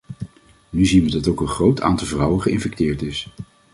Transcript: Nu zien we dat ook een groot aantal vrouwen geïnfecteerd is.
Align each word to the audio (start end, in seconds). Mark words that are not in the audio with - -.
Nu 0.69 0.85
zien 0.85 1.03
we 1.05 1.11
dat 1.11 1.27
ook 1.27 1.41
een 1.41 1.47
groot 1.47 1.81
aantal 1.81 2.07
vrouwen 2.07 2.41
geïnfecteerd 2.41 3.01
is. 3.01 3.29